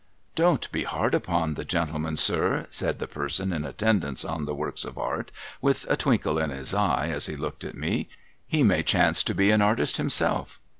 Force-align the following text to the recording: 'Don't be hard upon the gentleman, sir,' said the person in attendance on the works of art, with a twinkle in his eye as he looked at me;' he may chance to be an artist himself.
'Don't 0.43 0.71
be 0.71 0.81
hard 0.83 1.13
upon 1.13 1.53
the 1.53 1.63
gentleman, 1.63 2.17
sir,' 2.17 2.65
said 2.71 2.97
the 2.97 3.05
person 3.05 3.53
in 3.53 3.63
attendance 3.63 4.25
on 4.25 4.45
the 4.45 4.55
works 4.55 4.83
of 4.83 4.97
art, 4.97 5.29
with 5.61 5.85
a 5.91 5.95
twinkle 5.95 6.39
in 6.39 6.49
his 6.49 6.73
eye 6.73 7.09
as 7.13 7.27
he 7.27 7.35
looked 7.35 7.63
at 7.63 7.77
me;' 7.77 8.09
he 8.47 8.63
may 8.63 8.81
chance 8.81 9.21
to 9.21 9.35
be 9.35 9.51
an 9.51 9.61
artist 9.61 9.97
himself. 9.97 10.59